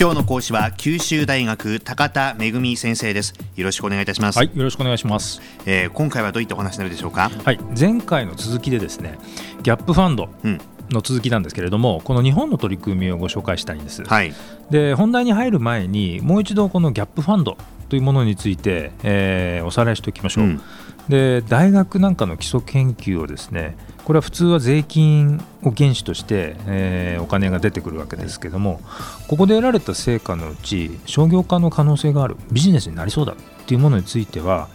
[0.00, 3.34] 今日の講師は九州大学高田恵先生です。
[3.56, 4.38] よろしくお願いいたします。
[4.38, 7.32] はいよろしくお願いします、えー、今回はどういったお話になるでしょうか？
[7.42, 9.18] はい前回の続きでですね
[9.64, 10.60] ギャップファンド、うん。
[10.90, 14.32] の続きなんですけれどもこの日本の取り組みをご紹介したいんです、はい、
[14.70, 17.58] で本題に入る前にもう一度このギャップファンド
[17.90, 20.62] というものについて、えー、おさらいしておきましょう、うん、
[21.08, 28.80] で大学なんかの基礎研究をですねこれは普通は税金を原資として、えー、お金が出てくるわけですけども
[29.28, 33.36] ここで得られた成果のうち商業化の可能性があるビジネスになりそうだっ
[33.66, 34.68] ていうものについては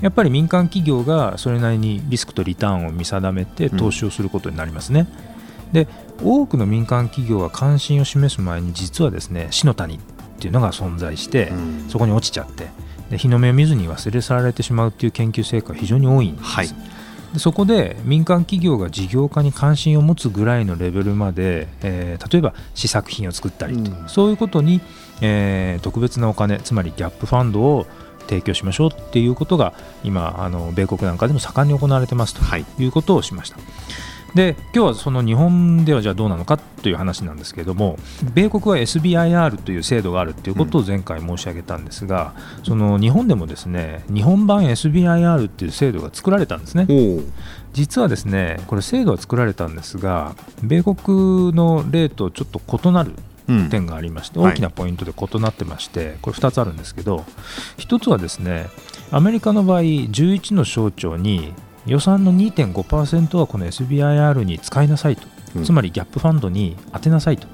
[0.00, 5.08] やっぱり民間企業がそれなりにリスクとリターンを見定めて投資をすることになりますね。
[5.66, 5.88] うん、で
[6.22, 9.98] 多くの民間企業は関心を示す前に実はですね死の谷っ
[10.38, 12.68] ていうのが存在して、うん、そこに落ちちゃって
[13.10, 16.44] で日の目を見ずに忘れ去られてしまうっていう研究成果が非常に多いんです。
[16.44, 16.68] はい
[17.32, 24.80] でそこで民間企業が事業化に関心を持つぐらいのレベルまで、えー、例えば試作品を作ったりと、うん、そういうことに、
[25.20, 27.86] えー、特別なお金つまりギャップファンドを
[28.28, 29.74] 提供しましょうっていうことが
[30.04, 33.56] 今あの米国なんかでも盛んに行われてますということをしました。
[33.56, 33.64] はい
[34.34, 37.98] で今日はその日本ではじゃあどうなのかという話なんですけれども
[38.34, 46.86] 米国は SBIR という制度があるということを前回申し上げたんですが、うん、その日本でもですね日本版 SBIR という制度が作られたんですね。
[47.72, 53.12] 実はですねこれ制度は作られたんですが米国の例とちょっと異なる
[53.70, 57.24] 点がありまして、うん、大きなポイントで異なってまして、これ2つあるんですけど
[57.78, 58.66] 1つはですね
[59.10, 61.54] アメリカの場合11の省庁に
[61.88, 67.48] 予算の2.5%はこの SBIR に使いなさいと、うん、つまりギャップファンドに充てなさいと。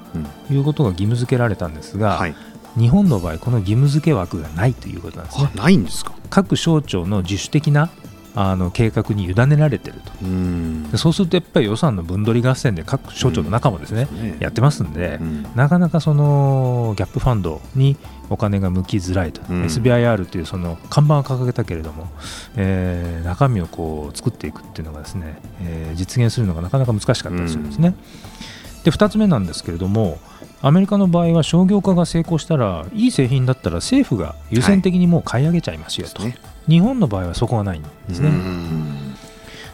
[0.51, 2.35] いうことが義務付けられたんですが、はい、
[2.77, 5.49] 日本の場合この義務付け枠がないということなんですね。
[5.55, 6.13] ないんですか？
[6.29, 7.89] 各省庁の自主的な
[8.37, 10.11] あの計画に委ねられてると。
[10.91, 17.95] でそうするとやっぱり予算の分取り合戦で各省庁の中もですね、うん、やってますんで、うん、なかなかそのギャップファンドに
[18.29, 22.07] お金が向きづらいと、うん、SBIR というその看板を掲げたけれども、
[22.57, 27.95] えー、中身をこう作っていくっていうのがですね、えー、実現するのがなかなか難しかったりするんですね。
[28.83, 30.19] で2つ目なんですけれども
[30.61, 36.35] アメリカの場合は商業化が成功したらいい製品だったら政府が優先的にもう買い上げちゃいますよと、はい、
[36.67, 38.31] 日本の場合はそこがないんですね。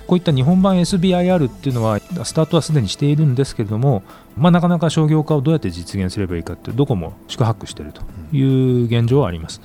[0.07, 4.03] こういった日本版 SBIR っていうのはスタートはすでにしているんですけれども、
[4.35, 8.01] まあ、なかなか商業化をどうやって実現すればいいかってどこも宿泊していると
[8.35, 9.61] いう現状はあります。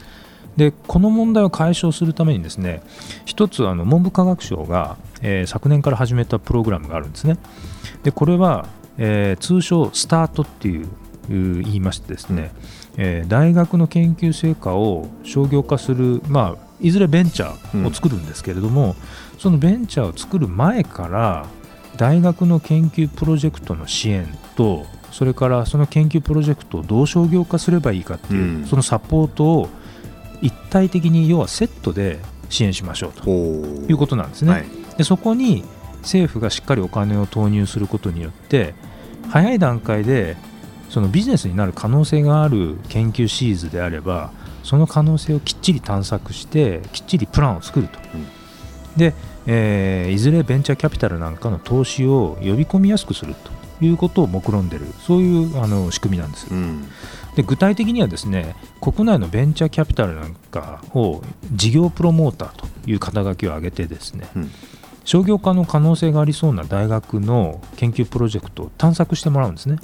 [0.56, 2.82] でこの問題を解消するためにですね
[3.24, 7.38] 一つあの文部科学省が、えー、昨年から始めたプログラムがあるんですね。
[8.04, 10.88] でこれは、えー、通称スタートっていう
[11.28, 12.52] 言いましてですね、
[12.96, 18.96] えー、大学の研究成果を商業化する、まあ、いずれベンチャーを作るんですけれども、
[19.34, 21.46] うん、そのベンチャーを作る前から
[21.96, 24.26] 大学の研究プロジェクトの支援
[24.56, 29.68] とそれからその研究プロジェクトをどう商業化すればいいかっていう、うん、そのサポートを
[30.42, 32.18] 一体的に要はセットで
[32.50, 34.52] 支援しましょうということなんですね。
[34.52, 34.66] はい、
[34.98, 35.64] でそこに
[36.02, 38.74] 政府がしっかりお金を投入することによって
[39.28, 40.36] 早い段階で
[40.90, 44.30] そのビジネスになる可能性がある研究シーズであれば
[44.66, 48.26] その可能性をきっちり探索してきっちりプランを作ると、うん、
[48.96, 49.14] で、
[49.46, 53.54] えー、いずれベンチャーキャピタルなんかの投資を呼び込みやすくすると。
[53.78, 54.86] いうことを目論んでる。
[55.06, 56.88] そういうあの仕組みなんです、うん、
[57.34, 61.22] で具体的にはですね国内のベンチャーキャピタルなんかを
[61.52, 64.50] 事業プロモーターという肩書きを挙げてですね、うん。
[65.04, 69.76] 商業化の可能性がありそうな大学の研究プロジェクトを探索してもらうんですね。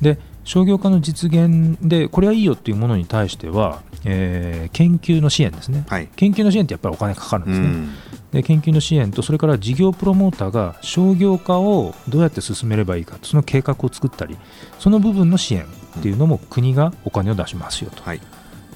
[0.00, 7.94] で商業化の実現でこれはいいよっていうものに対しては、えー、研究の支援ですね、はい、研究の支援ってやっぱりお金かかるんですね、うん、
[8.30, 14.36] で研究の支援とそれから事業プロモーターが商業化をどうやって進めればいいかその計画を作ったり
[14.78, 15.64] その部分の支援
[15.98, 18.02] っていうのも国がお金を出しますよと。
[18.14, 18.20] い。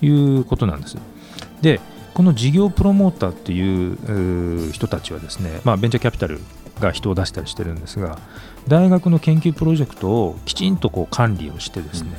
[0.02, 0.96] うことなんです。
[1.60, 1.80] で
[2.14, 6.40] この事業プロモーターっていう人たちはですね、まあ、ベンチャーキャピタル
[6.80, 8.18] が人を出したりしてるんですが
[8.68, 12.10] 大学の研究プロジェクトをきちんとこう管理をしてですね、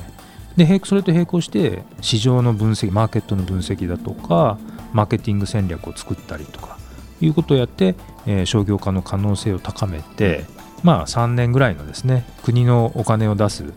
[0.56, 4.58] うん、でそれと並行して市場の分析マーケットの分析だとか
[4.92, 6.78] マーケティング戦略を作ったりとか
[7.20, 7.94] いうことをやって、
[8.26, 10.44] えー、商業化の可能性を高めて、
[10.82, 13.72] まあ、3年ぐらいのですね国のお金を出す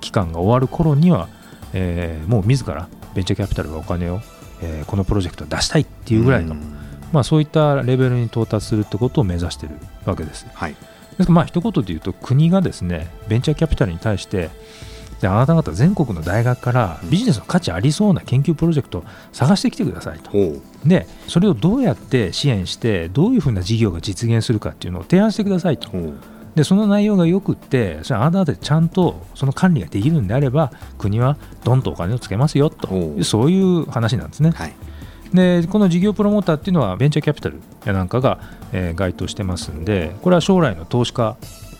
[0.00, 1.28] 期間が終わる頃には、
[1.72, 4.20] えー、もう自らベンチャーキャピタルがお金を、
[4.60, 6.76] えー、このプロジェクトを出したいっていうぐらいの、うん
[7.12, 10.46] まあ、そういったレベルに到達するってことを目指しているわけです。
[10.52, 14.50] はい、ですからまあ一言で言うと国がですねベンチャーキャピタルに対して
[15.20, 20.30] であなた方全国の大学からビジネスの価値ありそうな研究プロジェクトを探してきてくださいと、
[20.84, 25.90] でそれをどうやって支援してどういうふうな事業が実現するかっていうのを提案してくださいと。
[26.54, 33.22] でその内容がよくってそれアーダーでちゃんとその管理ができるんであれば国はどんとお金をつけますよと。
[33.24, 34.50] そういう話なんですね。
[34.50, 34.74] はい
[35.36, 38.40] でこの事業プロモーターっていうのはベンチャーキャピタルやなんかが、
[38.72, 41.36] えー、該当してますんでこれは将来の投資家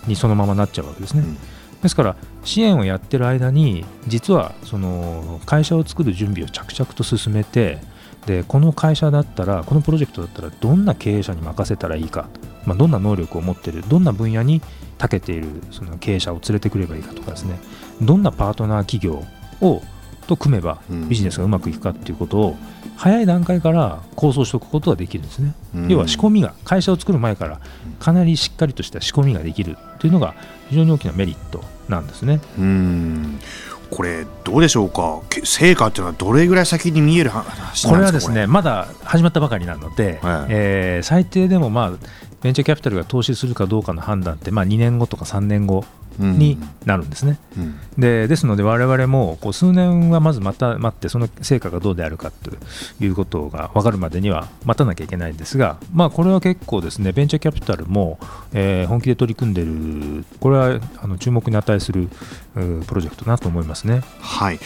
[0.07, 1.21] にそのままなっちゃうわけですね。
[1.21, 1.37] うん
[1.81, 7.77] ですから支援をやってる間に実はその会社を作る準備を着々と進めて
[8.25, 12.27] でこの会社だったらこのプロジェクトだったらどんな経営者に任せたらいいか、
[12.65, 14.61] まあ、どんな能力を持っているどんな分野に
[14.97, 17.59] 長けているその経営者を連れてくればいいかとかですね
[18.01, 19.23] どんなパートナー企業
[19.61, 19.81] を
[20.27, 22.55] と組めばビジネスがうまくいくかっていうことを
[22.95, 25.53] 早い段階から構想しておくことができるんですね、
[25.87, 27.59] 要は仕込みが会社を作る前から
[27.99, 30.35] かなりしっかりとした仕込みができるというのが
[30.69, 32.41] 非常に大きなメリットなんですね。
[32.57, 33.39] うん。
[33.89, 35.21] これどうでしょうか？
[35.45, 41.91] 成果っていうのはどれぐらい先に見える話これはですねまだ始まったばかりなので、はい、えー、最低でもまあ
[42.41, 45.85] ベンチャーキャピタルが投資するかどうかの判断ってまあ2年後とか3年後
[46.17, 47.39] になるんですね。
[47.57, 52.51] うん、でですので我々もこう数年はまずまた待ってその成果がどうであるかと
[53.03, 58.19] いうことが分かるまでには待たなきゃいけないんですが、まあ、これは結構ですねベンチャーキャピタルも、
[58.53, 62.09] えー、本気で取り組んでいるこれはあの注目に値する
[62.53, 64.01] プロジェクトなと思いますね。
[64.19, 64.59] はい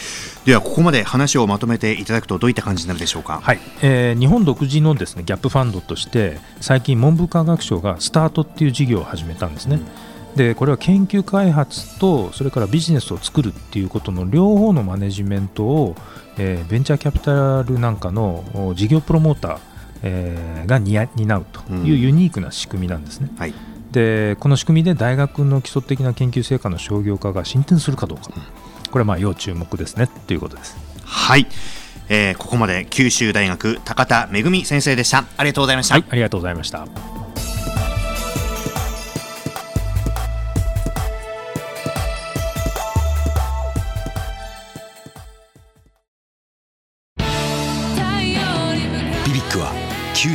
[0.44, 9.76] ではここまで話をまとめていただくとどういった感じになるでしょうか、はいえー、日本独自のですねギャップファンドとして最近文部科学省がスタートっていう事業を始めたんですね。
[9.76, 9.78] う
[10.08, 15.94] んでこれは研究開発とそれからビジネスを作るっていうことの両方のマネジメントを、
[16.38, 19.58] えー、ベンチャーキャピタルなんかの事業プロモーター、
[20.02, 23.28] えー、が担うというユニークな仕組みなんですね。
[23.30, 23.54] うんはい、
[23.90, 28.30] でこの仕組みで大学の基礎的な研究成果の商業化が進展するかどうか、
[28.90, 30.76] これはまあ要注目ですねということです。
[31.04, 31.46] はい、
[32.08, 35.26] えー、ここまで九州大学高田恵先生でした。
[35.36, 37.21] ありがとうございました、はい、ありがとうございました